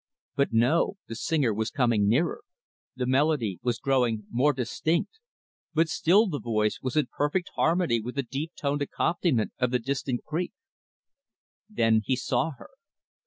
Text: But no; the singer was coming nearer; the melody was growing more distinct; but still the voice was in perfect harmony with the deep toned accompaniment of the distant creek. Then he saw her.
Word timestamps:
But 0.35 0.47
no; 0.51 0.97
the 1.07 1.13
singer 1.13 1.53
was 1.53 1.69
coming 1.69 2.09
nearer; 2.09 2.41
the 2.95 3.05
melody 3.05 3.59
was 3.61 3.77
growing 3.77 4.25
more 4.31 4.51
distinct; 4.51 5.19
but 5.75 5.89
still 5.89 6.25
the 6.27 6.39
voice 6.39 6.79
was 6.81 6.95
in 6.97 7.05
perfect 7.15 7.51
harmony 7.53 7.99
with 8.01 8.15
the 8.15 8.23
deep 8.23 8.53
toned 8.55 8.81
accompaniment 8.81 9.53
of 9.59 9.69
the 9.69 9.77
distant 9.77 10.23
creek. 10.23 10.53
Then 11.69 12.01
he 12.03 12.15
saw 12.15 12.49
her. 12.57 12.71